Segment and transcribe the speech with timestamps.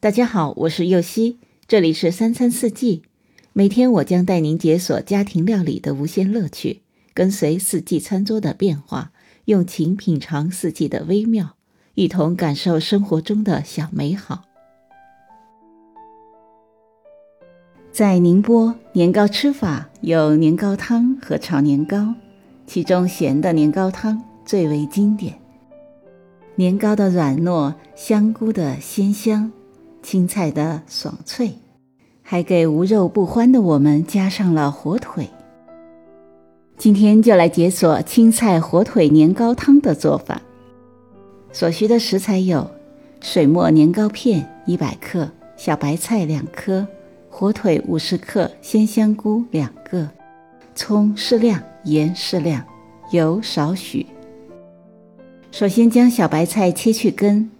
[0.00, 3.02] 大家好，我是右希，这里是三餐四季。
[3.52, 6.82] 每天我将带您解锁家庭料理的无限乐趣，
[7.12, 9.10] 跟随四季餐桌的变化，
[9.46, 11.56] 用情品尝四季的微妙，
[11.94, 14.44] 一同感受生活中的小美好。
[17.90, 22.14] 在宁波，年糕吃法有年糕汤和炒年糕，
[22.68, 25.40] 其中咸的年糕汤最为经典。
[26.54, 29.50] 年糕的软糯，香菇的鲜香。
[30.02, 31.52] 青菜的爽脆，
[32.22, 35.28] 还给无肉不欢的我们加上了火腿。
[36.76, 40.40] 今天就来解锁青菜火腿年糕汤的做法。
[41.52, 42.70] 所需的食材有：
[43.20, 46.86] 水磨年糕片一百克，小白菜两颗，
[47.28, 50.08] 火腿五十克，鲜香菇两个，
[50.74, 52.64] 葱适量，盐适量，
[53.10, 54.06] 油少许。
[55.50, 57.50] 首先将小白菜切去根。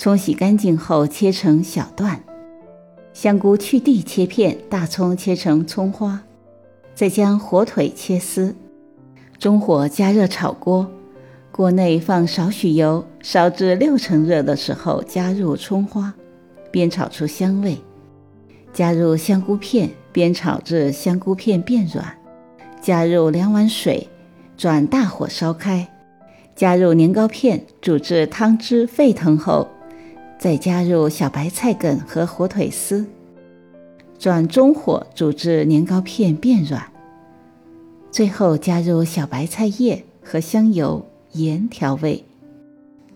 [0.00, 2.24] 冲洗干净后切成小段，
[3.12, 6.22] 香菇去蒂切片，大葱切成葱花，
[6.94, 8.56] 再将火腿切丝，
[9.38, 10.90] 中火加热炒锅，
[11.52, 16.14] 锅内放少许油，烧至六成热的时候加入葱花，
[16.72, 17.76] 煸炒出香味，
[18.72, 22.16] 加入香菇片，煸炒至香菇片变软，
[22.80, 24.08] 加入两碗水，
[24.56, 25.86] 转大火烧开，
[26.56, 29.68] 加入年糕片，煮至汤汁沸腾后。
[30.40, 33.04] 再加入小白菜梗和火腿丝，
[34.18, 36.82] 转中火煮至年糕片变软，
[38.10, 42.24] 最后加入小白菜叶和香油、盐调味。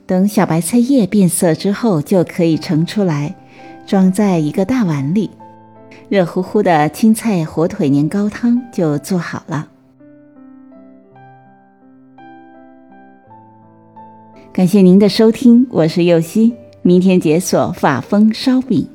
[0.04, 3.34] 等小白菜叶变色之后，就可以盛出来，
[3.86, 5.30] 装在一个大碗里。
[6.10, 9.68] 热乎乎的青菜火腿年糕汤就做好了。
[14.52, 16.54] 感谢您的收听，我是右希。
[16.86, 18.86] 明天解锁法风烧饼。